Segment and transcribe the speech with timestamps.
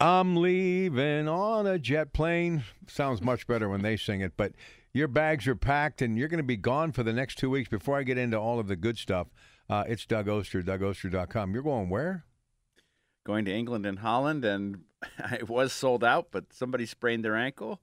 [0.00, 2.64] I'm leaving on a jet plane.
[2.86, 4.52] Sounds much better when they sing it, but
[4.92, 7.68] your bags are packed and you're going to be gone for the next two weeks.
[7.68, 9.28] Before I get into all of the good stuff,
[9.68, 11.52] uh, it's Doug Oster, DougOster.com.
[11.52, 12.24] You're going where?
[13.24, 14.80] going to England and Holland, and
[15.32, 17.80] it was sold out, but somebody sprained their ankle,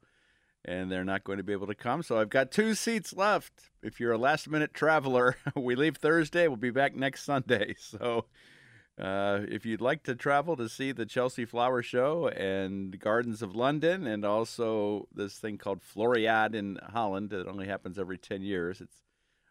[0.66, 2.04] and they're not going to be able to come.
[2.04, 3.70] So I've got two seats left.
[3.82, 6.48] If you're a last minute traveler, we leave Thursday.
[6.48, 7.76] We'll be back next Sunday.
[7.88, 8.26] So
[9.00, 13.56] uh, if you'd like to travel to see the Chelsea Flower Show and Gardens of
[13.56, 18.82] London, and also this thing called Floriade in Holland, that only happens every 10 years.
[18.82, 19.04] It's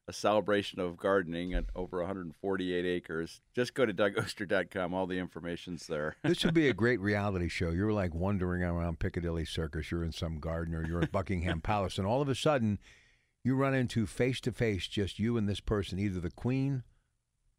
[0.08, 3.40] a celebration of gardening at over 148 acres.
[3.54, 4.94] Just go to dougoster.com.
[4.94, 6.16] All the information's there.
[6.24, 7.70] this would be a great reality show.
[7.70, 9.90] You're like wandering around Piccadilly Circus.
[9.90, 12.78] You're in some garden or you're at Buckingham Palace, and all of a sudden,
[13.44, 16.82] you run into face to face just you and this person, either the Queen,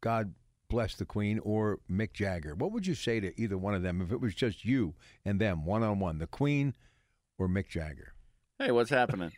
[0.02, 0.34] God
[0.68, 2.54] bless the Queen, or Mick Jagger.
[2.54, 5.40] What would you say to either one of them if it was just you and
[5.40, 6.74] them one on one, the Queen
[7.38, 8.12] or Mick Jagger?
[8.58, 9.30] Hey, what's happening?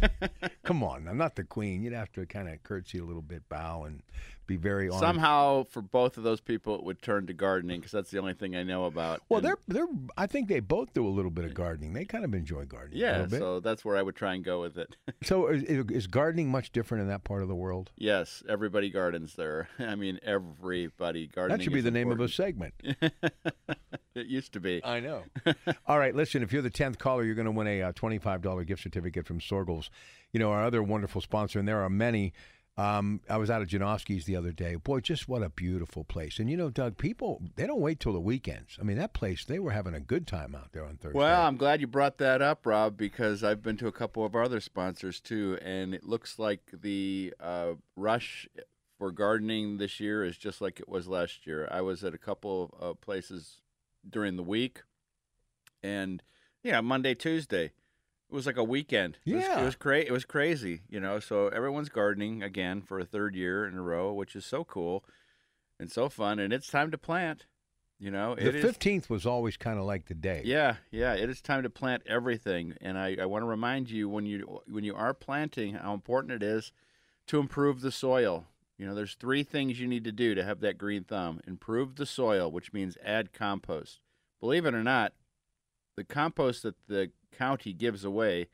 [0.64, 1.82] Come on, I'm not the queen.
[1.82, 4.02] You'd have to kind of curtsy a little bit, bow, and
[4.46, 5.00] be very honored.
[5.00, 8.34] Somehow, for both of those people, it would turn to gardening because that's the only
[8.34, 9.20] thing I know about.
[9.28, 9.88] Well, And- they're they're.
[10.16, 11.92] I think they both do a little bit of gardening.
[11.92, 13.00] They kind of enjoy gardening.
[13.00, 13.38] a yeah, little bit.
[13.40, 14.96] so that's where I would try and go with it.
[15.24, 17.90] So is, is gardening much different in that part of the world?
[17.96, 19.68] yes, everybody gardens there.
[19.78, 21.58] I mean, everybody gardening.
[21.58, 22.74] That should be the name of a segment.
[24.14, 24.84] it used to be.
[24.84, 25.22] I know.
[25.86, 26.42] All right, listen.
[26.42, 29.26] If you're the tenth caller, you're going to win a uh, twenty-five dollar gift certificate
[29.26, 29.90] from Soergel's.
[30.32, 32.32] You know our other wonderful sponsor, and there are many.
[32.78, 34.76] Um, I was out at Janoski's the other day.
[34.76, 36.38] Boy, just what a beautiful place.
[36.38, 38.78] And you know, Doug, people they don't wait till the weekends.
[38.80, 41.18] I mean, that place they were having a good time out there on Thursday.
[41.18, 44.34] Well, I'm glad you brought that up, Rob, because I've been to a couple of
[44.34, 48.48] our other sponsors too, and it looks like the uh, rush
[48.98, 51.68] for gardening this year is just like it was last year.
[51.70, 53.60] I was at a couple of uh, places
[54.08, 54.82] during the week,
[55.82, 56.22] and
[56.62, 57.72] yeah, Monday, Tuesday,
[58.32, 59.18] it was like a weekend.
[59.26, 59.60] It was, Yeah.
[59.60, 61.20] it was cra- It was crazy, you know.
[61.20, 65.04] So everyone's gardening again for a third year in a row, which is so cool
[65.78, 67.44] and so fun, and it's time to plant.
[67.98, 70.42] You know, the fifteenth was always kind of like the day.
[70.44, 71.12] yeah, yeah.
[71.14, 74.60] It is time to plant everything, and I, I want to remind you when you
[74.66, 76.72] when you are planting how important it is
[77.28, 78.46] to improve the soil.
[78.78, 81.94] You know, there's three things you need to do to have that green thumb: improve
[81.94, 84.00] the soil, which means add compost.
[84.40, 85.12] Believe it or not,
[85.96, 88.48] the compost that the county gives away,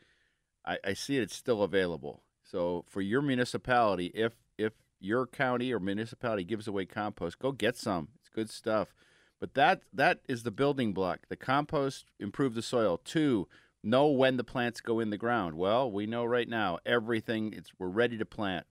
[0.65, 2.23] I, I see it's still available.
[2.43, 7.77] So for your municipality, if if your county or municipality gives away compost, go get
[7.77, 8.09] some.
[8.21, 8.95] It's good stuff.
[9.41, 11.21] But that that is the building block.
[11.29, 13.01] The compost improve the soil.
[13.05, 13.49] Two,
[13.83, 15.55] know when the plants go in the ground.
[15.55, 17.53] Well, we know right now everything.
[17.53, 18.67] It's we're ready to plant.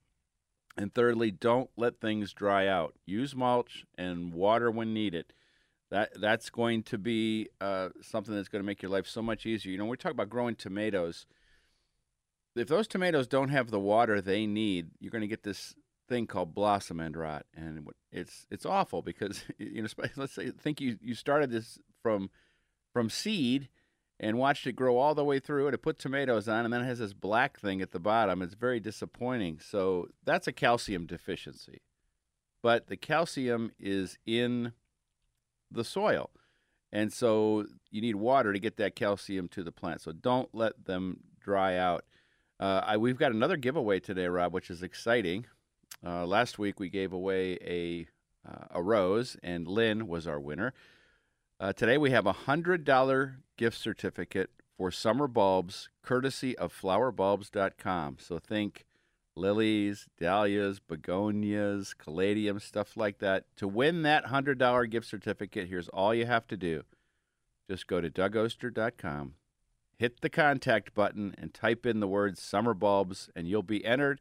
[0.78, 2.94] And thirdly, don't let things dry out.
[3.06, 5.34] Use mulch and water when needed.
[5.90, 9.46] That that's going to be uh, something that's going to make your life so much
[9.46, 9.72] easier.
[9.72, 11.26] You know, we talk about growing tomatoes.
[12.56, 15.76] If those tomatoes don't have the water they need, you're going to get this
[16.10, 19.88] thing called blossom end rot, and it's it's awful because you know.
[20.18, 22.30] Let's say think you you started this from
[22.92, 23.70] from seed
[24.20, 26.82] and watched it grow all the way through, and it put tomatoes on, and then
[26.82, 28.42] it has this black thing at the bottom.
[28.42, 29.60] It's very disappointing.
[29.60, 31.82] So that's a calcium deficiency,
[32.64, 34.74] but the calcium is in
[35.72, 36.30] the soil.
[36.92, 40.02] And so you need water to get that calcium to the plant.
[40.02, 42.06] So don't let them dry out.
[42.60, 45.46] Uh, I, we've got another giveaway today, Rob, which is exciting.
[46.06, 48.08] Uh, last week we gave away a
[48.48, 50.74] uh, a rose, and Lynn was our winner.
[51.60, 58.18] Uh, today we have a hundred dollar gift certificate for summer bulbs, courtesy of flowerbulbs.com.
[58.20, 58.86] So think
[59.38, 63.46] lilies, dahlias, begonias, caladiums, stuff like that.
[63.58, 66.84] To win that hundred dollar gift certificate, here's all you have to do:
[67.70, 69.36] Just go to dougoster.com,
[69.98, 74.20] hit the contact button, and type in the words summer bulbs, and you'll be entered.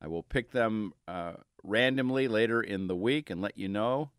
[0.00, 4.10] I will pick them uh, randomly later in the week and let you know.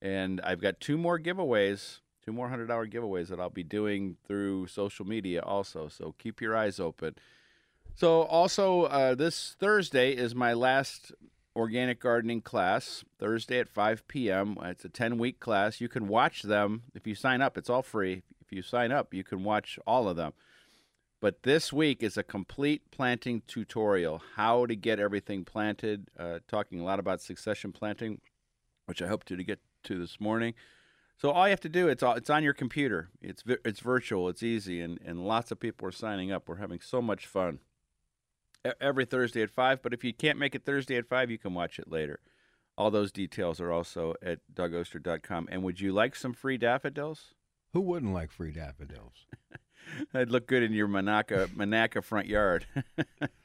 [0.00, 4.66] And I've got two more giveaways, two more $100 giveaways that I'll be doing through
[4.68, 5.88] social media also.
[5.88, 7.16] So keep your eyes open.
[7.94, 11.12] So, also, uh, this Thursday is my last
[11.54, 14.56] organic gardening class, Thursday at 5 p.m.
[14.62, 15.80] It's a 10 week class.
[15.80, 18.22] You can watch them if you sign up, it's all free.
[18.40, 20.32] If you sign up, you can watch all of them.
[21.20, 26.80] But this week is a complete planting tutorial how to get everything planted, uh, talking
[26.80, 28.20] a lot about succession planting,
[28.86, 30.54] which I hope to get to this morning.
[31.18, 33.10] So all you have to do it's all, it's on your computer.
[33.20, 34.30] It's it's virtual.
[34.30, 36.48] It's easy, and and lots of people are signing up.
[36.48, 37.58] We're having so much fun
[38.80, 39.82] every Thursday at 5.
[39.82, 42.20] But if you can't make it Thursday at 5, you can watch it later.
[42.76, 45.48] All those details are also at dougoster.com.
[45.50, 47.34] And would you like some free daffodils?
[47.72, 49.26] Who wouldn't like free daffodils?
[50.12, 52.66] That'd look good in your Monaca, Monaca front yard.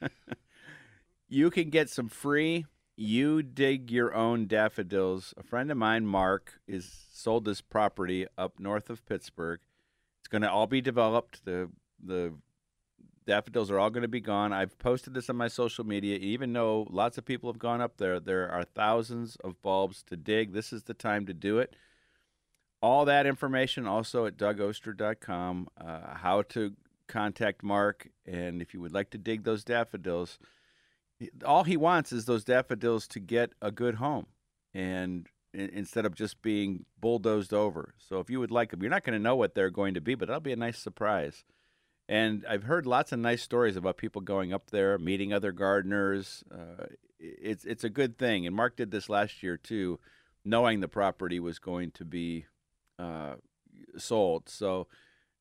[1.28, 2.66] you can get some free
[2.96, 5.34] you dig your own daffodils.
[5.36, 9.60] A friend of mine, Mark, is sold this property up north of Pittsburgh.
[10.20, 11.44] It's going to all be developed.
[11.44, 11.70] The
[12.02, 12.34] the
[13.26, 14.52] daffodils are all going to be gone.
[14.52, 16.16] I've posted this on my social media.
[16.18, 20.16] Even though lots of people have gone up there, there are thousands of bulbs to
[20.16, 20.52] dig.
[20.52, 21.74] This is the time to do it.
[22.80, 25.68] All that information also at dougoster.com.
[25.78, 26.74] Uh, how to
[27.08, 30.38] contact Mark, and if you would like to dig those daffodils,
[31.44, 34.26] all he wants is those daffodils to get a good home,
[34.74, 37.94] and instead of just being bulldozed over.
[37.98, 40.00] So if you would like them, you're not going to know what they're going to
[40.00, 41.44] be, but that'll be a nice surprise.
[42.08, 46.44] And I've heard lots of nice stories about people going up there, meeting other gardeners.
[46.52, 46.86] Uh,
[47.18, 48.46] it's it's a good thing.
[48.46, 49.98] And Mark did this last year too,
[50.44, 52.46] knowing the property was going to be
[52.98, 53.34] uh,
[53.96, 54.48] sold.
[54.48, 54.86] So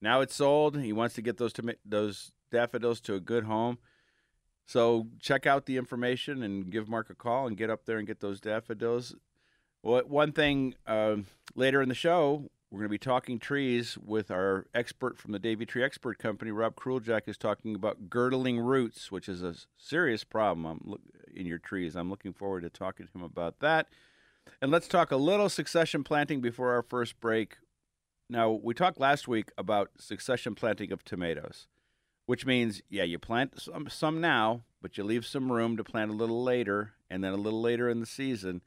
[0.02, 0.80] now it's sold.
[0.80, 1.54] He wants to get those
[1.86, 3.78] those daffodils to a good home.
[4.66, 8.08] So check out the information and give Mark a call and get up there and
[8.08, 9.16] get those daffodils.
[9.84, 11.18] Well, one thing uh,
[11.54, 15.40] later in the show, we're going to be talking trees with our expert from the
[15.40, 16.52] Davey Tree Expert Company.
[16.52, 20.98] Rob Kruljack is talking about girdling roots, which is a serious problem
[21.34, 21.96] in your trees.
[21.96, 23.88] I'm looking forward to talking to him about that.
[24.62, 27.58] And let's talk a little succession planting before our first break.
[28.30, 31.68] Now, we talked last week about succession planting of tomatoes,
[32.26, 36.12] which means, yeah, you plant some, some now, but you leave some room to plant
[36.12, 38.62] a little later and then a little later in the season.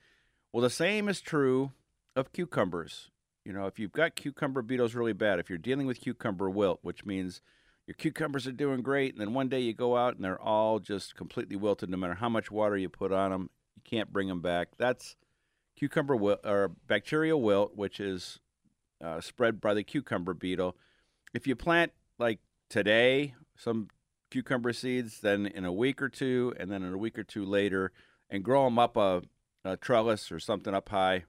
[0.52, 1.72] Well, the same is true
[2.14, 3.10] of cucumbers.
[3.48, 6.80] You know, if you've got cucumber beetles really bad, if you're dealing with cucumber wilt,
[6.82, 7.40] which means
[7.86, 10.78] your cucumbers are doing great, and then one day you go out and they're all
[10.78, 14.28] just completely wilted, no matter how much water you put on them, you can't bring
[14.28, 14.68] them back.
[14.76, 15.16] That's
[15.78, 18.38] cucumber wilt or bacterial wilt, which is
[19.02, 20.76] uh, spread by the cucumber beetle.
[21.32, 23.88] If you plant like today some
[24.30, 27.46] cucumber seeds, then in a week or two, and then in a week or two
[27.46, 27.92] later,
[28.28, 29.22] and grow them up a,
[29.64, 31.24] a trellis or something up high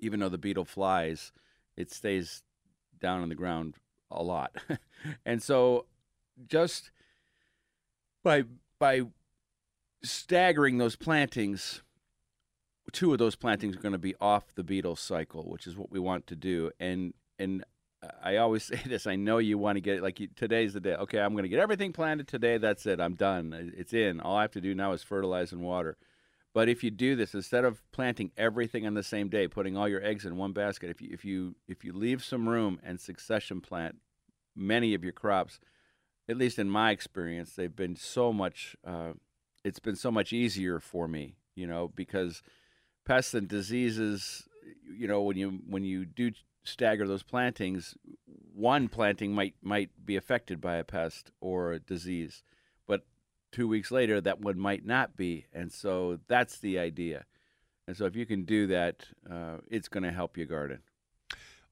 [0.00, 1.32] even though the beetle flies,
[1.76, 2.42] it stays
[3.00, 3.76] down on the ground
[4.10, 4.56] a lot.
[5.24, 5.86] and so
[6.48, 6.90] just
[8.22, 8.44] by
[8.78, 9.02] by
[10.02, 11.82] staggering those plantings,
[12.92, 15.90] two of those plantings are going to be off the beetle cycle, which is what
[15.90, 16.70] we want to do.
[16.80, 17.64] And and
[18.22, 19.06] I always say this.
[19.06, 20.94] I know you want to get it like you, today's the day.
[20.94, 22.58] Okay, I'm going to get everything planted today.
[22.58, 23.00] That's it.
[23.00, 23.72] I'm done.
[23.76, 24.20] It's in.
[24.20, 25.96] All I have to do now is fertilize and water.
[26.52, 29.88] But if you do this instead of planting everything on the same day, putting all
[29.88, 33.00] your eggs in one basket, if you if you if you leave some room and
[33.00, 33.96] succession plant
[34.56, 35.60] many of your crops,
[36.28, 38.76] at least in my experience, they've been so much.
[38.84, 39.12] Uh,
[39.64, 42.42] it's been so much easier for me, you know, because
[43.04, 44.48] pests and diseases.
[44.92, 46.32] You know, when you when you do
[46.64, 47.94] stagger those plantings,
[48.52, 52.42] one planting might might be affected by a pest or a disease
[53.52, 55.46] two weeks later that one might not be.
[55.52, 57.24] And so that's the idea.
[57.86, 60.80] And so if you can do that, uh, it's going to help your garden.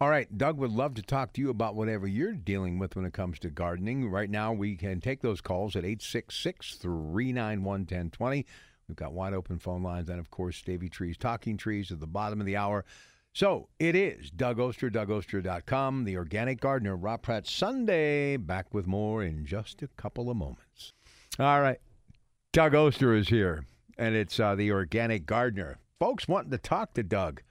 [0.01, 3.05] All right, Doug would love to talk to you about whatever you're dealing with when
[3.05, 4.09] it comes to gardening.
[4.09, 8.47] Right now, we can take those calls at 866 391 1020.
[8.87, 12.07] We've got wide open phone lines and, of course, Davey Trees Talking Trees at the
[12.07, 12.85] bottom of the hour.
[13.33, 18.37] So it is Doug Oster, DougOster.com, the organic gardener, Rob Pratt Sunday.
[18.37, 20.95] Back with more in just a couple of moments.
[21.41, 21.79] All right.
[22.53, 23.65] Doug Oster is here,
[23.97, 25.79] and it's uh, the organic gardener.
[26.01, 27.43] Folks wanting to talk to Doug.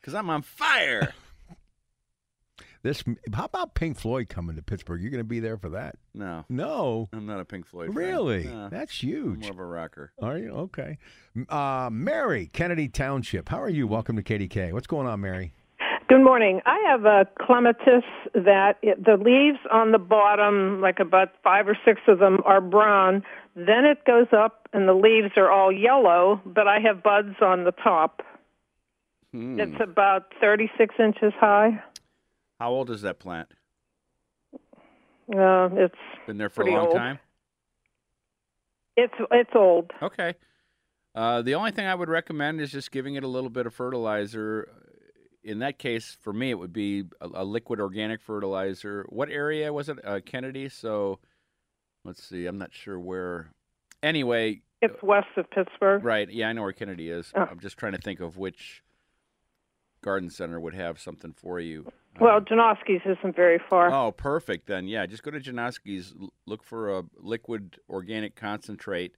[0.00, 1.14] Because I'm on fire.
[2.82, 3.02] this
[3.32, 5.02] How about Pink Floyd coming to Pittsburgh?
[5.02, 5.96] You're going to be there for that?
[6.14, 6.44] No.
[6.48, 7.08] No.
[7.12, 8.44] I'm not a Pink Floyd Really?
[8.44, 8.68] No.
[8.68, 9.34] That's huge.
[9.34, 10.12] I'm more of a rocker.
[10.22, 10.50] Are you?
[10.50, 10.98] Okay.
[11.48, 13.48] Uh, Mary, Kennedy Township.
[13.48, 13.88] How are you?
[13.88, 14.72] Welcome to KDK.
[14.72, 15.52] What's going on, Mary?
[16.08, 16.62] Good morning.
[16.64, 21.76] I have a clematis that it, the leaves on the bottom, like about five or
[21.84, 23.22] six of them, are brown.
[23.54, 27.64] Then it goes up and the leaves are all yellow, but I have buds on
[27.64, 28.22] the top.
[29.32, 29.60] Hmm.
[29.60, 31.82] It's about 36 inches high.
[32.58, 33.48] How old is that plant?
[34.54, 35.94] Uh, it's
[36.26, 36.96] Been there for a long old.
[36.96, 37.18] time?
[38.96, 39.90] it's it's old.
[40.02, 40.34] Okay.
[41.14, 43.74] Uh, the only thing I would recommend is just giving it a little bit of
[43.74, 44.70] fertilizer.
[45.44, 49.06] In that case, for me, it would be a, a liquid organic fertilizer.
[49.08, 49.98] What area was it?
[50.04, 50.68] Uh, Kennedy.
[50.68, 51.20] So
[52.04, 52.46] let's see.
[52.46, 53.52] I'm not sure where.
[54.02, 56.04] Anyway, It's west of Pittsburgh.
[56.04, 56.30] right.
[56.30, 57.32] Yeah, I know where Kennedy is.
[57.34, 57.42] Oh.
[57.50, 58.82] I'm just trying to think of which
[60.02, 61.90] garden center would have something for you.
[62.20, 63.92] Well, Uh, Janoski's isn't very far.
[63.92, 64.66] Oh, perfect.
[64.66, 66.14] Then, yeah, just go to Janoski's,
[66.46, 69.16] look for a liquid organic concentrate,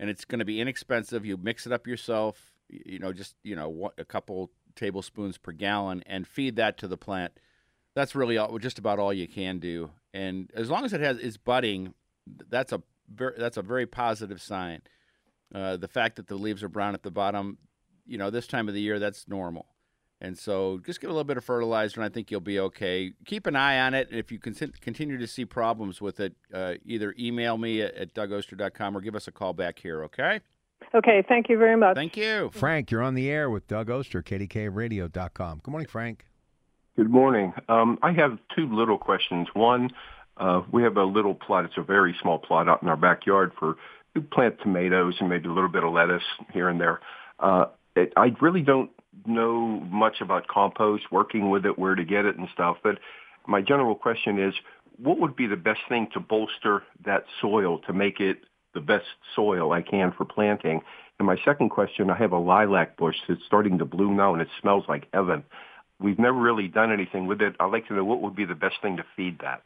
[0.00, 1.24] and it's going to be inexpensive.
[1.24, 6.02] You mix it up yourself, you know, just you know, a couple tablespoons per gallon,
[6.06, 7.38] and feed that to the plant.
[7.94, 9.90] That's really all, just about all you can do.
[10.14, 11.94] And as long as it has is budding,
[12.48, 12.82] that's a
[13.12, 14.82] very that's a very positive sign.
[15.54, 17.58] Uh, the fact that the leaves are brown at the bottom,
[18.06, 19.66] you know, this time of the year, that's normal.
[20.20, 23.12] And so just give a little bit of fertilizer, and I think you'll be okay.
[23.24, 24.10] Keep an eye on it.
[24.10, 28.14] And if you continue to see problems with it, uh, either email me at, at
[28.14, 30.40] dougoster.com or give us a call back here, okay?
[30.94, 31.96] Okay, thank you very much.
[31.96, 32.50] Thank you.
[32.52, 35.60] Frank, you're on the air with Doug Oster, KDKRadio.com.
[35.62, 36.24] Good morning, Frank.
[36.96, 37.52] Good morning.
[37.68, 39.48] Um, I have two little questions.
[39.54, 39.90] One,
[40.38, 41.64] uh, we have a little plot.
[41.64, 43.76] It's a very small plot out in our backyard for
[44.14, 47.00] we plant tomatoes and maybe a little bit of lettuce here and there.
[47.38, 48.90] Uh, it, I really don't
[49.26, 52.78] know much about compost, working with it, where to get it and stuff.
[52.82, 52.98] But
[53.46, 54.54] my general question is,
[54.96, 58.38] what would be the best thing to bolster that soil to make it
[58.78, 60.80] the best soil I can for planting?
[61.18, 64.42] And my second question, I have a lilac bush that's starting to bloom now and
[64.42, 65.42] it smells like heaven.
[66.00, 67.56] We've never really done anything with it.
[67.58, 69.62] I'd like to know what would be the best thing to feed that.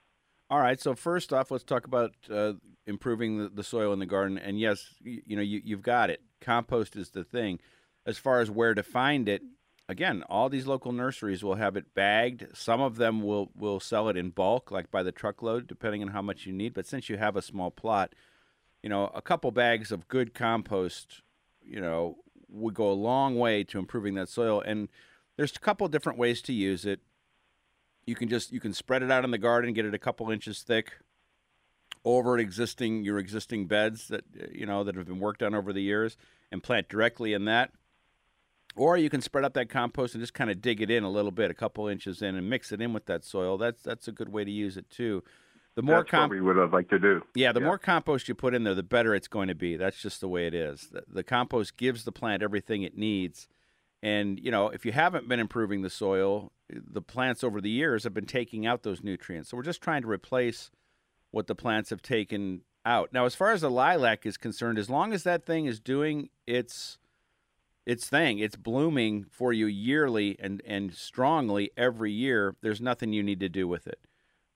[0.49, 0.81] All right.
[0.81, 2.54] So first off, let's talk about uh,
[2.87, 4.38] improving the, the soil in the garden.
[4.38, 6.23] And yes, you, you know you, you've got it.
[6.40, 7.59] Compost is the thing.
[8.07, 9.42] As far as where to find it,
[9.88, 12.47] again, all these local nurseries will have it bagged.
[12.54, 16.09] Some of them will will sell it in bulk, like by the truckload, depending on
[16.09, 16.75] how much you need.
[16.75, 18.14] But since you have a small plot,
[18.83, 21.23] you know, a couple bags of good compost,
[21.62, 22.17] you know,
[22.49, 24.61] would go a long way to improving that soil.
[24.61, 24.89] And
[25.37, 27.01] there's a couple different ways to use it.
[28.07, 30.31] You can just you can spread it out in the garden, get it a couple
[30.31, 30.93] inches thick
[32.05, 35.83] over existing your existing beds that you know that have been worked on over the
[35.83, 36.17] years
[36.51, 37.71] and plant directly in that.
[38.75, 41.11] Or you can spread out that compost and just kind of dig it in a
[41.11, 43.57] little bit, a couple inches in, and mix it in with that soil.
[43.59, 45.23] That's that's a good way to use it too.
[45.75, 47.23] The more That's com- probably what I'd like to do.
[47.35, 47.67] yeah, the Yeah.
[47.67, 49.76] more compost you put in there, the better it's going to be.
[49.76, 50.88] That's just the way it is.
[50.93, 53.49] The, the compost gives the plant everything it needs.
[54.02, 58.05] And, you know, if you haven't been improving the soil, the plants over the years
[58.05, 59.49] have been taking out those nutrients.
[59.50, 60.71] So we're just trying to replace
[61.31, 63.12] what the plants have taken out.
[63.12, 66.29] Now, as far as the lilac is concerned, as long as that thing is doing
[66.47, 66.99] its
[67.87, 73.23] its thing, it's blooming for you yearly and, and strongly every year, there's nothing you
[73.25, 73.99] need to do with it.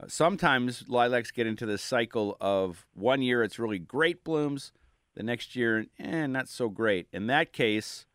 [0.08, 4.72] Sometimes lilacs get into this cycle of one year it's really great blooms,
[5.14, 7.08] the next year, eh, not so great.
[7.12, 8.06] In that case,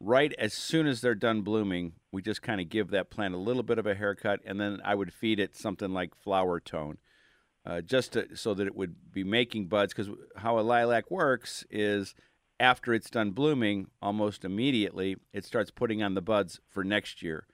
[0.00, 3.38] right as soon as they're done blooming, we just kind of give that plant a
[3.38, 6.98] little bit of a haircut, and then I would feed it something like Flower-tone,
[7.64, 9.94] uh, just to, so that it would be making buds.
[9.94, 12.14] Because how a lilac works is
[12.60, 17.46] after it's done blooming, almost immediately, it starts putting on the buds for next year.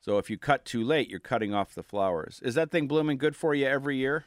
[0.00, 2.40] So if you cut too late, you're cutting off the flowers.
[2.42, 4.24] Is that thing blooming good for you every year?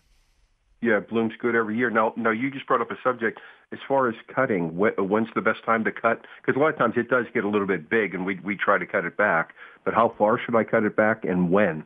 [0.82, 1.90] Yeah, it blooms good every year.
[1.90, 3.40] Now, now you just brought up a subject
[3.72, 4.78] as far as cutting.
[4.78, 6.26] When's the best time to cut?
[6.42, 8.56] Because a lot of times it does get a little bit big, and we we
[8.56, 9.54] try to cut it back.
[9.86, 11.86] But how far should I cut it back, and when?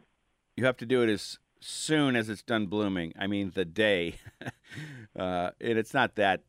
[0.56, 3.14] You have to do it as soon as it's done blooming.
[3.18, 4.16] I mean, the day.
[5.16, 6.42] uh, and it's not that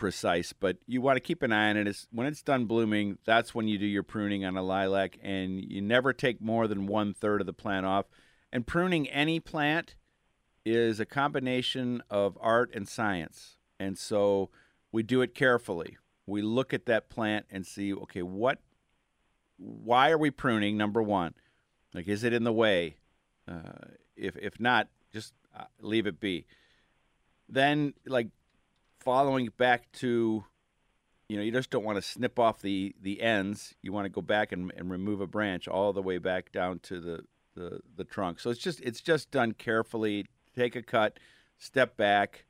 [0.00, 1.86] precise, but you want to keep an eye on it.
[1.86, 5.62] It's, when it's done blooming, that's when you do your pruning on a lilac, and
[5.62, 8.06] you never take more than one third of the plant off.
[8.50, 9.94] And pruning any plant
[10.64, 13.58] is a combination of art and science.
[13.78, 14.50] And so
[14.90, 15.98] we do it carefully.
[16.26, 18.58] We look at that plant and see, okay, what,
[19.56, 20.76] why are we pruning?
[20.76, 21.34] Number one,
[21.94, 22.96] like, is it in the way?
[23.46, 26.46] Uh, if if not, just uh, leave it be.
[27.48, 28.28] Then, like,
[29.00, 30.44] following back to,
[31.28, 33.74] you know, you just don't want to snip off the the ends.
[33.82, 36.78] You want to go back and, and remove a branch all the way back down
[36.80, 37.20] to the,
[37.54, 38.40] the the trunk.
[38.40, 40.26] So it's just it's just done carefully.
[40.54, 41.18] Take a cut,
[41.58, 42.44] step back,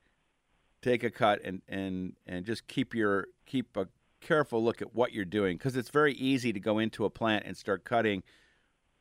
[0.81, 3.87] take a cut, and and and just keep your keep a
[4.19, 7.43] careful look at what you're doing because it's very easy to go into a plant
[7.45, 8.21] and start cutting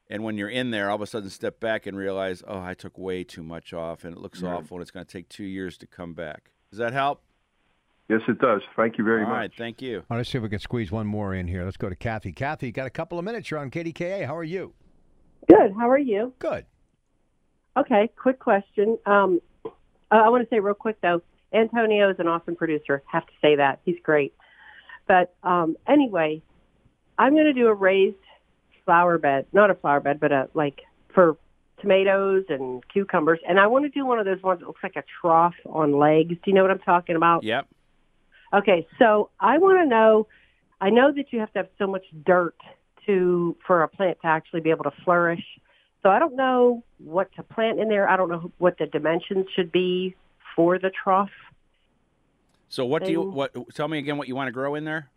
[0.08, 2.74] And when you're in there, all of a sudden step back and realize, oh, I
[2.74, 4.54] took way too much off, and it looks Right.
[4.54, 6.50] awful, and it's going to take two years to come back.
[6.70, 7.22] Does that help?
[8.10, 8.60] Yes, it does.
[8.74, 9.36] Thank you very All much.
[9.36, 9.98] right, thank you.
[9.98, 11.64] All right, let's see if we can squeeze one more in here.
[11.64, 12.32] Let's go to Kathy.
[12.32, 13.52] Kathy, you got a couple of minutes.
[13.52, 14.26] You're on KDKA.
[14.26, 14.74] How are you?
[15.48, 15.72] Good.
[15.78, 16.32] How are you?
[16.40, 16.66] Good.
[17.76, 18.10] Okay.
[18.20, 18.98] Quick question.
[19.06, 19.40] Um,
[20.10, 21.22] I want to say real quick though,
[21.54, 23.00] Antonio is an awesome producer.
[23.06, 24.34] Have to say that he's great.
[25.06, 26.42] But um, anyway,
[27.16, 28.16] I'm going to do a raised
[28.84, 30.80] flower bed, not a flower bed, but a like
[31.14, 31.36] for
[31.80, 34.96] tomatoes and cucumbers, and I want to do one of those ones that looks like
[34.96, 36.30] a trough on legs.
[36.30, 37.44] Do you know what I'm talking about?
[37.44, 37.68] Yep.
[38.52, 40.26] Okay, so I want to know.
[40.80, 42.56] I know that you have to have so much dirt
[43.06, 45.44] to for a plant to actually be able to flourish.
[46.02, 48.08] So I don't know what to plant in there.
[48.08, 50.16] I don't know what the dimensions should be
[50.56, 51.28] for the trough,
[52.68, 53.54] So what do you what?
[53.74, 55.10] Tell me again what you want to grow in there.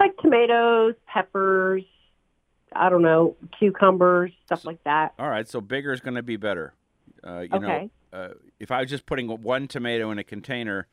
[0.00, 1.84] like tomatoes, peppers.
[2.76, 5.14] I don't know, cucumbers, stuff like that.
[5.16, 6.74] All right, so bigger is going to be better.
[7.24, 7.88] Uh, you Okay.
[8.12, 10.88] know, uh, if I was just putting one tomato in a container,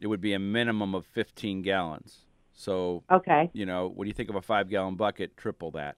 [0.00, 2.20] it would be a minimum of 15 gallons.
[2.52, 3.50] So Okay.
[3.52, 5.96] you know, when you think of a five gallon bucket, triple that.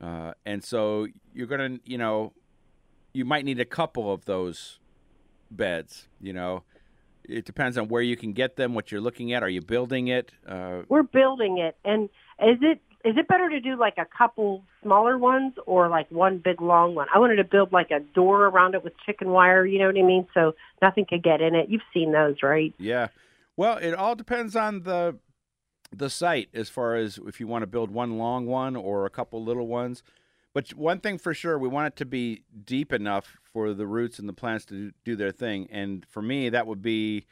[0.00, 2.32] Uh, and so you're going to, you know,
[3.12, 4.78] you might need a couple of those
[5.50, 6.64] beds, you know.
[7.24, 9.42] It depends on where you can get them, what you're looking at.
[9.42, 10.30] Are you building it?
[10.46, 12.04] Uh, We're building it, and
[12.40, 16.38] is it is it better to do like a couple smaller ones or like one
[16.38, 17.06] big long one?
[17.14, 19.64] I wanted to build like a door around it with chicken wire.
[19.64, 20.26] You know what I mean?
[20.34, 21.68] So nothing could get in it.
[21.68, 22.74] You've seen those, right?
[22.78, 23.08] yeah.
[23.56, 25.18] Well, it all depends on the
[25.92, 29.10] the site as far as if you want to build one long one or a
[29.10, 30.02] couple little ones.
[30.52, 34.18] But one thing for sure, we want it to be deep enough for the roots
[34.18, 35.68] and the plants to do- their thing.
[35.70, 37.26] And for me, that would be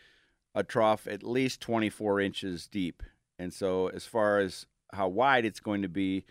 [0.54, 3.02] a trough at least 24 inches deep.
[3.38, 6.24] And so, as far as how wide it's going to be,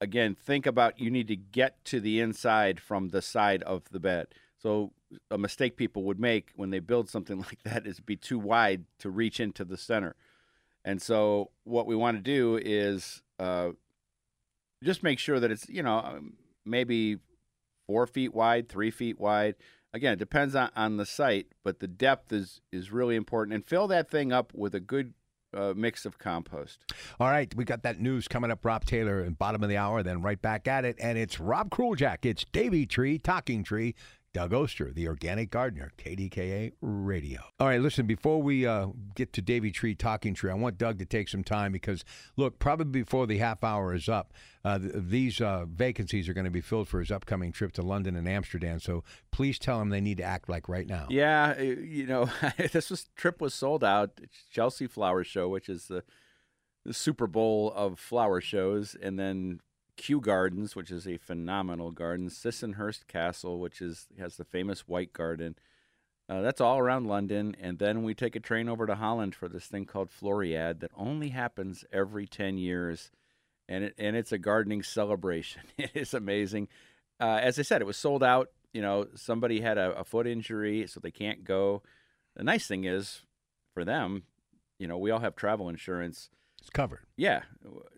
[0.00, 4.00] again, think about you need to get to the inside from the side of the
[4.00, 4.28] bed.
[4.56, 4.92] So,
[5.30, 8.84] a mistake people would make when they build something like that is be too wide
[8.98, 10.16] to reach into the center.
[10.84, 13.70] And so, what we want to do is uh,
[14.82, 16.34] just make sure that it's, you know, um,
[16.64, 17.18] maybe
[17.86, 19.56] four feet wide, three feet wide.
[19.92, 23.54] Again, it depends on, on the site, but the depth is is really important.
[23.54, 25.14] And fill that thing up with a good
[25.54, 26.78] uh, mix of compost.
[27.18, 28.64] All right, we got that news coming up.
[28.64, 31.70] Rob Taylor in bottom of the hour, then right back at it, and it's Rob
[31.70, 32.24] Kruljack.
[32.24, 33.94] It's Davey Tree, Talking Tree,
[34.34, 37.40] Doug Oster, the organic gardener, KDKA Radio.
[37.58, 40.98] All right, listen, before we uh, get to Davey Tree, Talking Tree, I want Doug
[40.98, 42.04] to take some time because,
[42.36, 44.32] look, probably before the half hour is up,
[44.64, 47.82] uh, th- these uh, vacancies are going to be filled for his upcoming trip to
[47.82, 48.80] London and Amsterdam.
[48.80, 51.06] So please tell him they need to act like right now.
[51.08, 52.30] Yeah, you know,
[52.72, 54.10] this was trip was sold out.
[54.22, 56.04] It's Chelsea Flower Show, which is the
[56.84, 59.60] the Super Bowl of flower shows, and then
[59.98, 62.28] Kew Gardens, which is a phenomenal garden.
[62.28, 65.56] Sissinghurst Castle, which is has the famous White Garden.
[66.30, 69.48] Uh, that's all around London, and then we take a train over to Holland for
[69.48, 73.10] this thing called Floriade that only happens every ten years,
[73.68, 75.62] and it, and it's a gardening celebration.
[75.76, 76.68] It is amazing.
[77.20, 78.50] Uh, as I said, it was sold out.
[78.72, 81.82] You know, somebody had a, a foot injury, so they can't go.
[82.36, 83.22] The nice thing is,
[83.74, 84.22] for them,
[84.78, 86.30] you know, we all have travel insurance.
[86.60, 87.00] It's covered.
[87.16, 87.42] Yeah,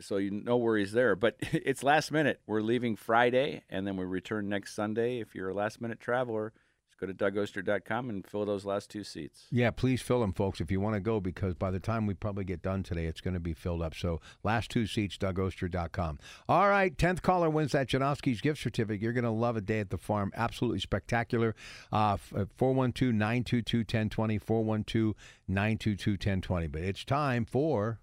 [0.01, 1.17] so you no worries there.
[1.17, 2.41] But it's last minute.
[2.47, 5.21] We're leaving Friday, and then we return next Sunday.
[5.21, 6.53] If you're a last minute traveler,
[6.89, 9.47] just go to dougoster.com and fill those last two seats.
[9.51, 12.15] Yeah, please fill them, folks, if you want to go, because by the time we
[12.15, 13.95] probably get done today, it's going to be filled up.
[13.95, 16.19] So, last two seats, DougOster.com.
[16.49, 19.01] All right, 10th caller wins that Janoski's gift certificate.
[19.03, 20.33] You're going to love a day at the farm.
[20.37, 21.55] Absolutely spectacular.
[21.91, 25.15] Uh, 412 922 1020, 412
[25.49, 26.67] 922 1020.
[26.67, 28.01] But it's time for.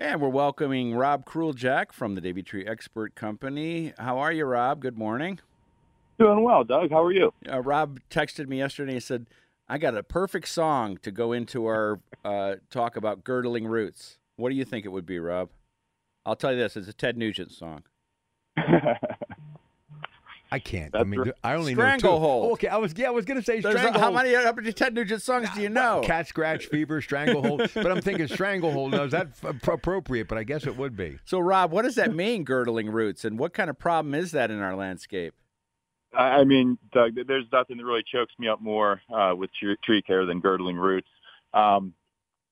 [0.00, 3.92] And we're welcoming Rob Kruljack from the Davey Tree Expert Company.
[3.98, 4.80] How are you, Rob?
[4.80, 5.40] Good morning.
[6.18, 6.88] Doing well, Doug.
[6.88, 7.34] How are you?
[7.46, 9.26] Uh, Rob texted me yesterday and said,
[9.68, 14.16] I got a perfect song to go into our uh, talk about girdling roots.
[14.36, 15.50] What do you think it would be, Rob?
[16.24, 17.82] I'll tell you this: it's a Ted Nugent song.
[20.52, 20.96] I can't.
[20.96, 21.32] I mean, right.
[21.44, 21.98] I only know two.
[21.98, 22.46] Stranglehold.
[22.46, 24.02] Oh, okay, I was yeah, I was going to say There's stranglehold.
[24.02, 26.02] how many how many Ted Nugent songs do you know?
[26.04, 27.70] Cat scratch fever, stranglehold.
[27.74, 28.90] but I'm thinking stranglehold.
[28.92, 30.26] Now, is that f- appropriate?
[30.26, 31.18] But I guess it would be.
[31.24, 34.50] So, Rob, what does that mean, girdling roots, and what kind of problem is that
[34.50, 35.34] in our landscape?
[36.12, 39.76] I I mean, Doug, there's nothing that really chokes me up more uh, with tree,
[39.84, 41.08] tree care than girdling roots.
[41.54, 41.94] Um,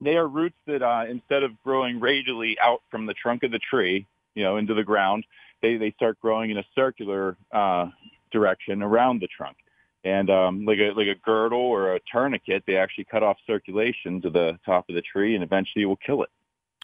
[0.00, 3.58] they are roots that uh, instead of growing radially out from the trunk of the
[3.58, 5.24] tree, you know, into the ground,
[5.62, 7.86] they, they start growing in a circular uh,
[8.30, 9.56] direction around the trunk.
[10.04, 14.22] And um, like a like a girdle or a tourniquet, they actually cut off circulation
[14.22, 16.28] to the top of the tree, and eventually will kill it.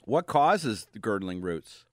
[0.05, 1.85] What causes the girdling roots?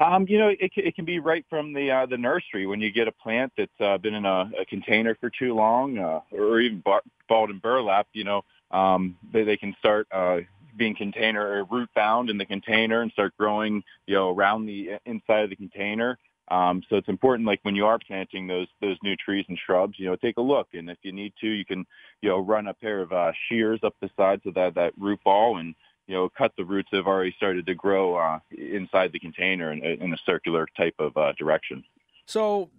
[0.00, 2.90] Um, you know, it, it can be right from the uh, the nursery when you
[2.90, 6.60] get a plant that's uh, been in a, a container for too long, uh, or
[6.60, 6.82] even
[7.28, 8.08] balled in burlap.
[8.14, 10.38] You know, um, they, they can start uh,
[10.76, 14.98] being container or root bound in the container and start growing, you know, around the
[15.06, 16.18] inside of the container.
[16.48, 19.98] Um, so it's important, like when you are planting those those new trees and shrubs,
[19.98, 21.86] you know, take a look, and if you need to, you can,
[22.20, 25.20] you know, run a pair of uh, shears up the sides of that that root
[25.24, 25.74] ball and
[26.06, 29.72] you know, cut the roots that have already started to grow uh, inside the container
[29.72, 31.84] in, in, a circular type of uh, direction.
[32.26, 32.70] So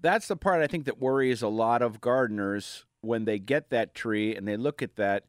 [0.00, 3.94] that's the part I think that worries a lot of gardeners when they get that
[3.94, 5.24] tree and they look at that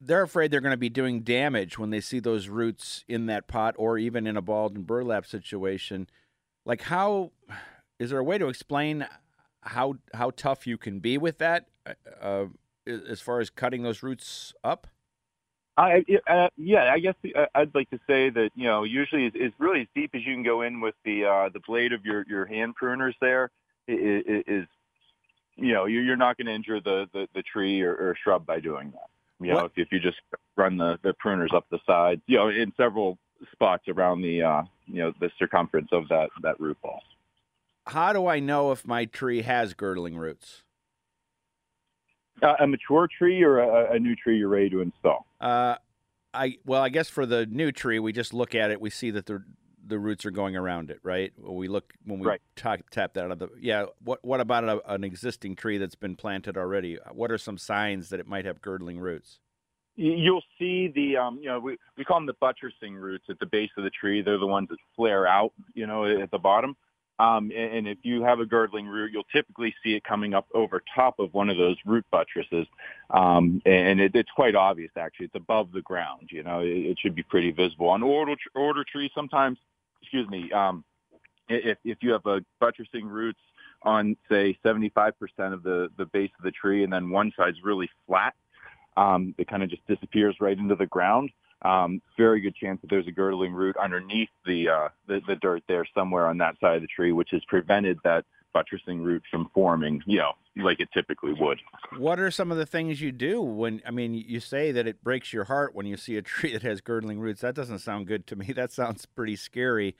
[0.00, 3.46] they're afraid they're going to be doing damage when they see those roots in that
[3.46, 6.08] pot or even in a balled and burlap situation.
[6.64, 7.32] Like how
[7.98, 9.06] is there a way to explain
[9.62, 12.46] how how tough you can be with that uh, uh
[12.86, 14.86] as far as cutting those roots up?
[15.76, 19.54] I uh, yeah, I guess uh, I'd like to say that you know usually it's,
[19.58, 22.24] really as deep as you can go in with the uh, the blade of your
[22.28, 23.14] your hand pruners.
[23.20, 23.50] There
[23.86, 24.66] is, is
[25.56, 28.60] you know you're not going to injure the, the the tree or, or shrub by
[28.60, 29.10] doing that.
[29.40, 30.18] You know, if, if you just
[30.56, 33.18] run the, the pruners up the sides, you know, in several
[33.52, 37.00] spots around the, uh, you know, the circumference of that, that root ball.
[37.86, 40.62] How do I know if my tree has girdling roots?
[42.42, 45.26] Uh, a mature tree or a, a, new tree you're ready to install?
[45.40, 45.76] Uh,
[46.32, 48.80] I well, I guess for the new tree, we just look at it.
[48.80, 49.42] We see that the
[49.86, 51.32] the roots are going around it, right?
[51.36, 52.40] When We look when we right.
[52.56, 53.86] talk, tap that out of the yeah.
[54.02, 56.98] What what about a, an existing tree that's been planted already?
[57.12, 59.38] What are some signs that it might have girdling roots?
[59.96, 63.46] You'll see the um, you know we we call them the buttressing roots at the
[63.46, 64.22] base of the tree.
[64.22, 66.76] They're the ones that flare out, you know, at the bottom.
[67.20, 70.46] Um, and, and if you have a girdling root, you'll typically see it coming up
[70.54, 72.66] over top of one of those root buttresses.
[73.10, 75.26] Um, and it, it's quite obvious, actually.
[75.26, 76.30] It's above the ground.
[76.32, 77.88] You know, it, it should be pretty visible.
[77.88, 79.58] On order, order trees, sometimes
[80.02, 80.84] excuse me, um,
[81.48, 83.40] if, if you have a buttressing roots
[83.82, 85.12] on say 75%
[85.52, 88.34] of the, the base of the tree and then one side's really flat,
[88.96, 91.30] um, it kind of just disappears right into the ground.
[91.62, 95.62] Um, very good chance that there's a girdling root underneath the, uh, the, the dirt
[95.68, 99.50] there somewhere on that side of the tree, which has prevented that buttressing root from
[99.54, 101.58] forming, you know, like it typically would.
[101.98, 105.02] What are some of the things you do when, I mean, you say that it
[105.02, 107.42] breaks your heart when you see a tree that has girdling roots.
[107.42, 108.52] That doesn't sound good to me.
[108.60, 109.96] That sounds pretty scary.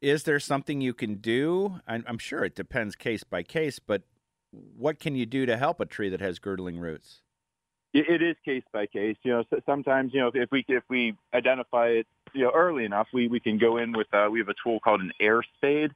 [0.00, 1.80] Is there something you can do?
[1.86, 4.02] I'm, I'm sure it depends case by case, but
[4.50, 7.22] what can you do to help a tree that has girdling roots?
[7.92, 9.16] It is case by case.
[9.24, 13.08] You know, sometimes you know if we if we identify it you know early enough,
[13.12, 15.90] we we can go in with uh, we have a tool called an air spade,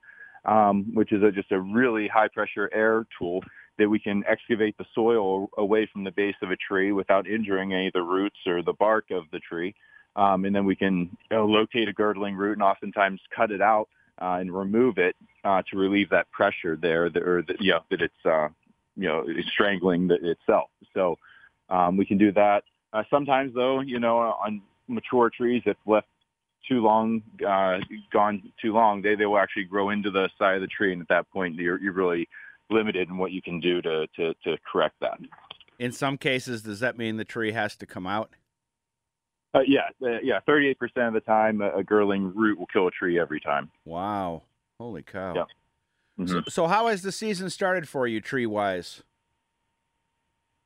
[0.44, 3.44] um, which is a, just a really high pressure air tool
[3.78, 7.72] that we can excavate the soil away from the base of a tree without injuring
[7.72, 9.74] any of the roots or the bark of the tree.
[10.16, 13.60] Um, and then we can you know, locate a girdling root and oftentimes cut it
[13.60, 13.88] out
[14.22, 17.80] uh, and remove it uh, to relieve that pressure there, that, or that, you know,
[17.90, 18.48] that it's uh,
[18.96, 20.70] you know strangling the, itself.
[20.94, 21.18] So
[21.68, 22.62] um, we can do that.
[22.92, 26.06] Uh, sometimes, though, you know, on mature trees, if left
[26.68, 27.78] too long, uh,
[28.12, 30.92] gone too long, they, they will actually grow into the side of the tree.
[30.92, 32.28] And at that point, you're, you're really
[32.70, 35.18] limited in what you can do to, to, to correct that.
[35.78, 38.30] In some cases, does that mean the tree has to come out?
[39.52, 40.40] Uh, yeah, uh, yeah.
[40.46, 43.70] Thirty-eight percent of the time, a, a girdling root will kill a tree every time.
[43.84, 44.42] Wow!
[44.80, 45.32] Holy cow!
[45.34, 45.44] Yeah.
[46.18, 46.26] Mm-hmm.
[46.26, 48.46] So, so, how has the season started for you, tree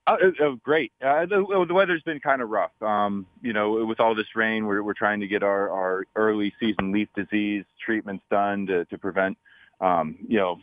[0.08, 0.90] Uh, uh, great.
[1.04, 2.70] Uh, the, the, weather's been kind of rough.
[2.80, 6.54] Um, you know, with all this rain, we're, we're trying to get our, our early
[6.58, 9.36] season leaf disease treatments done to, to prevent,
[9.82, 10.58] um, you know,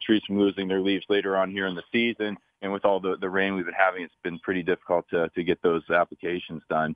[0.00, 2.36] trees from losing their leaves later on here in the season.
[2.62, 5.42] And with all the, the rain we've been having, it's been pretty difficult to, to
[5.42, 6.94] get those applications done.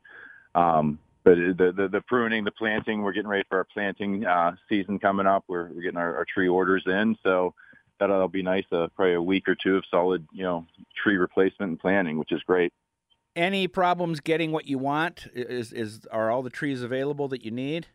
[0.55, 4.53] Um, but the, the, the pruning, the planting, we're getting ready for our planting uh,
[4.69, 5.43] season coming up.
[5.49, 7.19] We're, we're getting our, our tree orders in.
[7.25, 7.55] So,
[7.99, 8.65] that'll be nice.
[8.71, 10.67] Uh, probably a week or two of solid, you know,
[11.03, 12.73] tree replacement and planting, which is great.
[13.37, 15.27] Any problems getting what you want?
[15.35, 17.87] Is is are all the trees available that you need?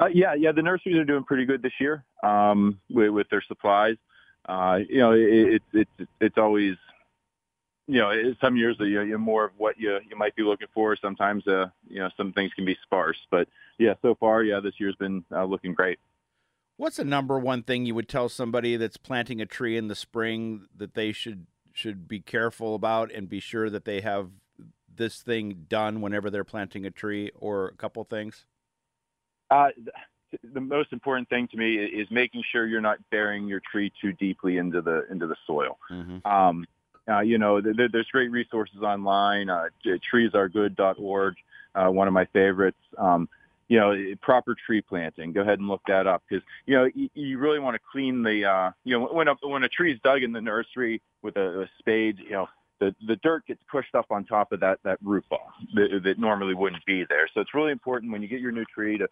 [0.00, 0.52] Uh, yeah, yeah.
[0.52, 3.96] The nurseries are doing pretty good this year um, with, with their supplies.
[4.48, 6.76] Uh, you know, it's it, it's it's always
[7.88, 10.94] you know, some years you're more of what you you might be looking for.
[10.96, 13.16] Sometimes, uh, you know, some things can be sparse.
[13.30, 15.98] But yeah, so far, yeah, this year's been uh, looking great.
[16.78, 19.96] What's the number one thing you would tell somebody that's planting a tree in the
[19.96, 24.30] spring that they should should be careful about and be sure that they have
[24.94, 28.46] this thing done whenever they're planting a tree, or a couple things?
[29.50, 29.68] Uh,
[30.52, 34.12] the most important thing to me is making sure you're not burying your tree too
[34.12, 35.78] deeply into the into the soil.
[35.90, 36.26] Mm-hmm.
[36.26, 36.64] Um,
[37.08, 39.50] uh, you know, there, there's great resources online.
[39.50, 41.34] Uh, treesaregood.org,
[41.74, 42.78] uh, one of my favorites.
[42.98, 43.28] Um,
[43.68, 45.32] you know, proper tree planting.
[45.32, 48.22] Go ahead and look that up because you know you, you really want to clean
[48.22, 51.62] the uh, you know when a when a tree's dug in the nursery with a,
[51.62, 52.48] a spade, you know.
[52.80, 56.20] The, the dirt gets pushed up on top of that, that root ball that, that
[56.20, 57.28] normally wouldn't be there.
[57.34, 59.08] So it's really important when you get your new tree to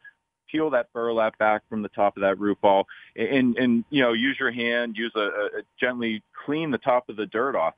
[0.48, 4.12] peel that burlap back from the top of that root ball and, and, you know,
[4.12, 7.74] use your hand, use a, a gently clean the top of the dirt off,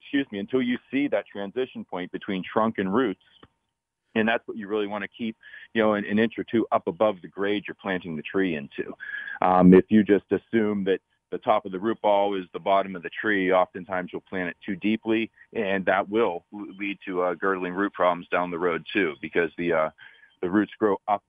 [0.00, 3.20] excuse me, until you see that transition point between trunk and roots.
[4.16, 5.36] And that's what you really want to keep,
[5.74, 8.56] you know, an, an inch or two up above the grade you're planting the tree
[8.56, 8.94] into.
[9.42, 11.00] Um, if you just assume that
[11.30, 14.48] the top of the root ball is the bottom of the tree, oftentimes you'll plant
[14.48, 18.82] it too deeply, and that will lead to uh, girdling root problems down the road
[18.92, 19.90] too, because the uh,
[20.42, 21.22] the roots grow up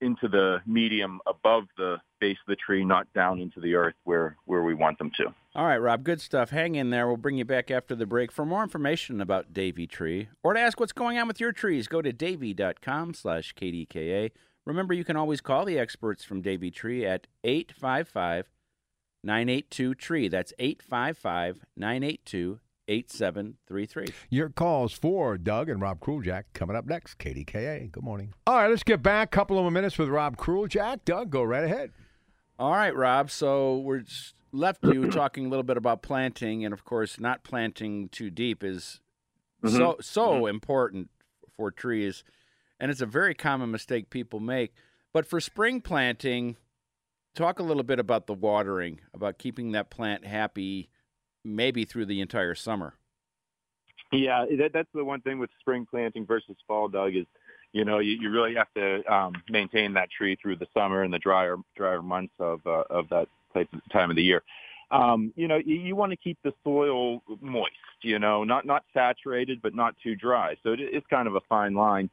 [0.00, 4.36] into the medium above the base of the tree, not down into the earth where,
[4.44, 5.26] where we want them to.
[5.54, 6.50] All right, Rob, good stuff.
[6.50, 7.06] Hang in there.
[7.06, 8.30] We'll bring you back after the break.
[8.30, 11.88] For more information about Davey Tree or to ask what's going on with your trees,
[11.88, 14.32] go to davey.com slash KDKA.
[14.64, 18.50] Remember, you can always call the experts from Davey Tree at 855
[19.22, 20.28] 982 TREE.
[20.28, 24.06] That's 855 982 8733.
[24.30, 27.18] Your calls for Doug and Rob Kruljack coming up next.
[27.18, 27.90] KDKA.
[27.90, 28.34] Good morning.
[28.46, 29.28] All right, let's get back.
[29.28, 31.04] A couple of more minutes with Rob Kruljack.
[31.04, 31.90] Doug, go right ahead.
[32.58, 33.30] All right, Rob.
[33.30, 34.04] So we're
[34.52, 38.64] left you talking a little bit about planting, and of course, not planting too deep
[38.64, 39.00] is
[39.64, 39.76] mm-hmm.
[39.76, 40.48] so so mm-hmm.
[40.48, 41.10] important
[41.56, 42.24] for trees,
[42.80, 44.74] and it's a very common mistake people make.
[45.12, 46.56] But for spring planting,
[47.34, 50.88] talk a little bit about the watering, about keeping that plant happy
[51.46, 52.94] maybe through the entire summer.
[54.12, 57.26] Yeah, that, that's the one thing with spring planting versus fall, Doug, is
[57.72, 61.12] you know you, you really have to um, maintain that tree through the summer and
[61.12, 63.28] the drier drier months of uh, of that
[63.92, 64.42] time of the year.
[64.90, 67.72] Um, you know, you, you want to keep the soil moist.
[68.02, 70.56] You know, not not saturated, but not too dry.
[70.62, 72.08] So it, it's kind of a fine line.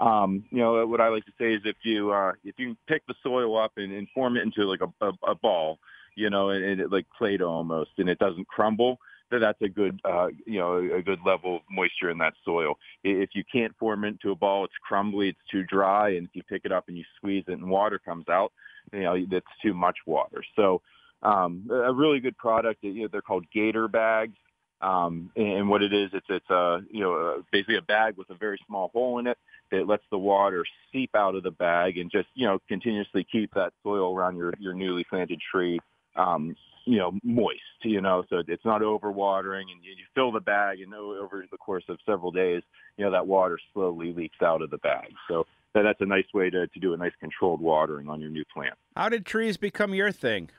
[0.00, 3.06] Um, you know, what I like to say is if you uh, if you pick
[3.06, 5.78] the soil up and, and form it into like a, a, a ball,
[6.16, 8.98] you know, and, and it, like Play-Doh almost, and it doesn't crumble,
[9.30, 12.78] then that's a good, uh, you know, a good level of moisture in that soil.
[13.04, 16.34] If you can't form it into a ball, it's crumbly, it's too dry, and if
[16.34, 18.52] you pick it up and you squeeze it and water comes out,
[18.92, 20.42] you know, that's too much water.
[20.54, 20.80] So
[21.22, 24.36] um, a really good product, you know, they're called Gator bags.
[24.80, 28.34] Um, and what it is, it's it's a you know basically a bag with a
[28.34, 29.38] very small hole in it
[29.70, 33.54] that lets the water seep out of the bag and just you know continuously keep
[33.54, 35.80] that soil around your your newly planted tree
[36.16, 40.40] um, you know, moist, you know, so it's not overwatering and you, you fill the
[40.40, 42.62] bag and over the course of several days,
[42.96, 45.08] you know, that water slowly leaks out of the bag.
[45.28, 48.30] So that, that's a nice way to, to do a nice controlled watering on your
[48.30, 48.74] new plant.
[48.94, 50.50] How did trees become your thing?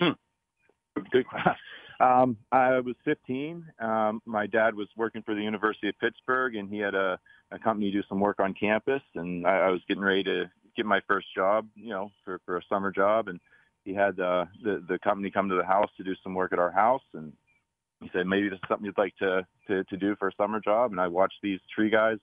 [0.00, 0.12] Hmm.
[1.10, 1.54] Good question.
[2.00, 3.64] Um, I was 15.
[3.78, 7.20] Um, my dad was working for the University of Pittsburgh, and he had a,
[7.52, 9.00] a company do some work on campus.
[9.14, 12.56] And I, I was getting ready to get my first job, you know, for, for
[12.56, 13.28] a summer job.
[13.28, 13.38] And
[13.84, 16.58] he had uh, the the company come to the house to do some work at
[16.58, 17.32] our house, and
[18.00, 20.60] he said maybe this is something you'd like to to, to do for a summer
[20.60, 20.90] job.
[20.90, 22.18] And I watched these tree guys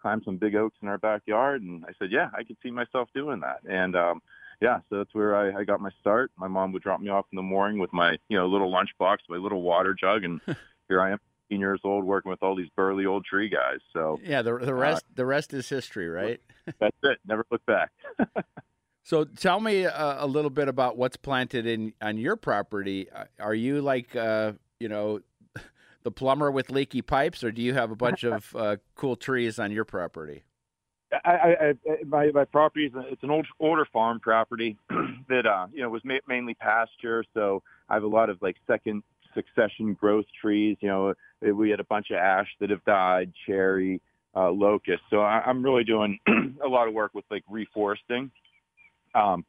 [0.00, 3.08] climb some big oaks in our backyard, and I said, yeah, I could see myself
[3.14, 3.60] doing that.
[3.68, 4.20] And um,
[4.60, 6.30] yeah, so that's where I, I got my start.
[6.36, 9.18] My mom would drop me off in the morning with my you know little lunchbox,
[9.28, 10.40] my little water jug, and
[10.88, 11.18] here I am.
[11.48, 13.80] Years old, working with all these burly old tree guys.
[13.92, 16.40] So yeah, the the rest uh, the rest is history, right?
[16.80, 17.18] that's it.
[17.26, 17.90] Never look back.
[19.02, 23.08] So tell me a, a, little bit about what's planted in on your property.
[23.10, 25.20] Uh, are you like uh, you know
[26.04, 29.58] the plumber with leaky pipes, or do you have a bunch of uh, cool trees
[29.58, 30.44] on your property?
[31.24, 31.74] I, I,
[32.06, 34.78] my my property is it's an old older farm property
[35.28, 38.56] that uh, you know was ma- mainly pasture, so I have a lot of like
[38.66, 39.02] second
[39.34, 40.76] succession growth trees.
[40.80, 41.14] You know,
[41.54, 44.00] we had a bunch of ash that have died, cherry,
[44.36, 45.02] uh, locust.
[45.10, 46.18] So I, I'm really doing
[46.64, 48.30] a lot of work with like reforesting
[49.14, 49.44] um,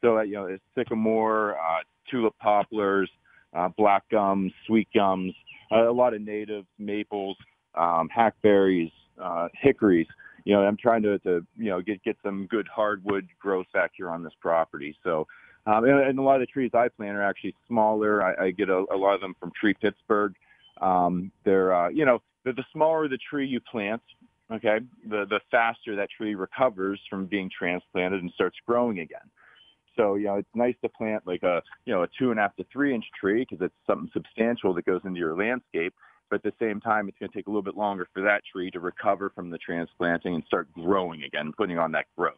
[0.00, 3.10] so, uh, you know, it's sycamore, uh, tulip poplars,
[3.54, 5.34] uh, black gums, sweet gums,
[5.72, 7.36] a lot of natives, maples,
[7.74, 10.06] um, hackberries, uh, hickories.
[10.44, 13.92] You know, I'm trying to, to, you know, get, get some good hardwood growth back
[13.96, 14.96] here on this property.
[15.02, 15.26] So,
[15.66, 18.22] um, and, and a lot of the trees I plant are actually smaller.
[18.22, 20.34] I, I get a, a lot of them from Tree Pittsburgh.
[20.80, 24.02] Um, they're, uh, you know, the, the smaller the tree you plant,
[24.52, 24.78] okay,
[25.08, 29.30] the, the faster that tree recovers from being transplanted and starts growing again.
[29.96, 32.42] So, you know, it's nice to plant like a, you know, a two and a
[32.42, 35.94] half to three inch tree because it's something substantial that goes into your landscape.
[36.28, 38.42] But at the same time, it's going to take a little bit longer for that
[38.50, 42.34] tree to recover from the transplanting and start growing again, putting on that growth.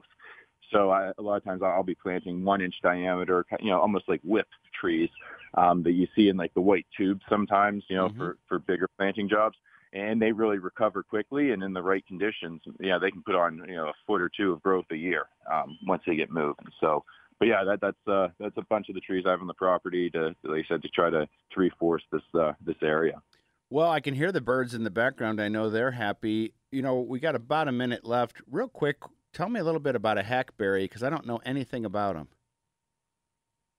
[0.70, 4.06] So I, a lot of times I'll be planting one inch diameter, you know, almost
[4.06, 4.46] like whip
[4.78, 5.08] trees
[5.54, 8.16] um, that you see in like the white tubes sometimes, you know, Mhm.
[8.18, 9.56] for, for bigger planting jobs.
[9.92, 13.64] And they really recover quickly and in the right conditions, yeah, they can put on,
[13.68, 16.66] you know, a foot or two of growth a year um, once they get moving.
[16.80, 17.04] So,
[17.38, 19.54] but yeah, that, that's uh, that's a bunch of the trees I have on the
[19.54, 23.22] property to, like I said, to try to, to reinforce this uh, this area.
[23.70, 25.40] Well, I can hear the birds in the background.
[25.40, 26.52] I know they're happy.
[26.70, 28.42] You know, we got about a minute left.
[28.50, 28.96] Real quick,
[29.32, 32.28] tell me a little bit about a hackberry because I don't know anything about them.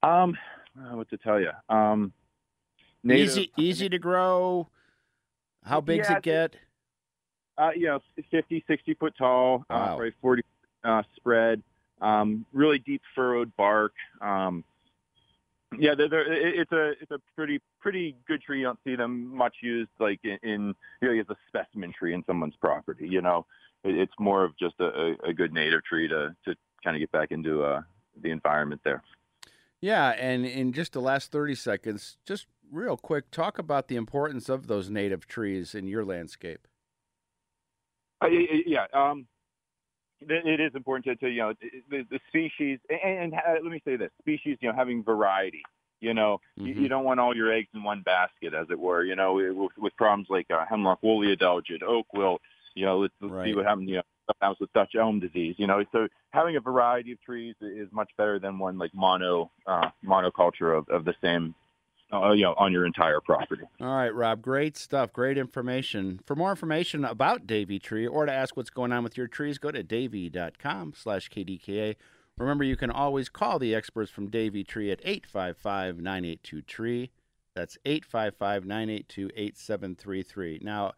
[0.01, 0.37] Um,
[0.91, 1.51] what to tell you?
[1.69, 2.13] Um,
[3.03, 4.69] native- Easy, easy to grow.
[5.69, 6.55] How big's Yeah, it get?
[7.57, 7.99] Uh, you know,
[8.31, 9.85] 50, 60 foot tall, uh, Wow.
[9.87, 10.43] probably 40
[10.83, 11.61] uh, spread.
[12.01, 13.93] Um, really deep furrowed bark.
[14.21, 14.63] Um,
[15.77, 18.59] yeah, they're, they're, it- it's a it's a pretty pretty good tree.
[18.59, 22.13] You don't see them much used like in, in you know as a specimen tree
[22.15, 23.07] in someone's property.
[23.07, 23.45] You know,
[23.83, 26.99] it, it's more of just a, a, a good native tree to to kind of
[27.01, 27.81] get back into uh,
[28.23, 29.03] the environment there.
[29.81, 34.49] Yeah, and in just the last 30 seconds, just real quick, talk about the importance
[34.49, 36.67] of those native trees in your landscape.
[38.21, 38.27] Uh,
[38.65, 39.25] yeah, um,
[40.19, 41.53] it is important to, to you know
[41.89, 45.63] the, the species, and, and uh, let me say this: species, you know, having variety.
[46.01, 46.81] You know, you, Mhm.
[46.81, 49.03] you don't want all your eggs in one basket, as it were.
[49.03, 52.41] You know, with, with problems like uh, hemlock woolly adelgid, oak wilt.
[52.75, 53.89] You know, let's, let's see what happens.
[53.89, 54.03] You know,
[54.41, 55.55] happens with Dutch elm disease.
[55.57, 59.51] You know, so having a variety of trees is much better than one like mono
[59.67, 61.55] uh, monoculture of, of the same.
[62.11, 63.61] Uh, you know, on your entire property.
[63.79, 66.19] All right, Rob, great stuff, great information.
[66.25, 69.59] For more information about Davey Tree or to ask what's going on with your trees,
[69.59, 71.97] go to davey.com slash KDKA.
[72.39, 77.11] Remember, you can always call the experts from Davey Tree at 855-982-TREE.
[77.53, 80.63] That's 855-982-8733.
[80.63, 80.93] Now,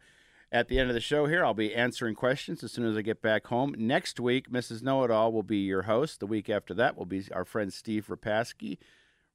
[0.52, 3.00] at the end of the show here, I'll be answering questions as soon as I
[3.00, 3.74] get back home.
[3.78, 4.82] Next week, Mrs.
[4.82, 6.20] Know-It-All will be your host.
[6.20, 8.76] The week after that will be our friend Steve Rapaski.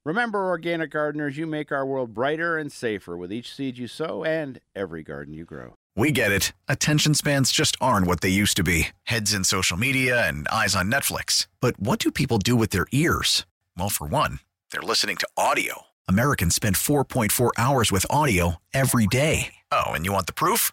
[0.04, 4.24] Remember, organic gardeners, you make our world brighter and safer with each seed you sow
[4.24, 5.74] and every garden you grow.
[5.96, 6.52] We get it.
[6.68, 10.76] Attention spans just aren't what they used to be heads in social media and eyes
[10.76, 11.48] on Netflix.
[11.60, 13.44] But what do people do with their ears?
[13.76, 14.38] Well, for one,
[14.70, 15.82] they're listening to audio.
[16.06, 19.54] Americans spend 4.4 hours with audio every day.
[19.72, 20.72] Oh, and you want the proof?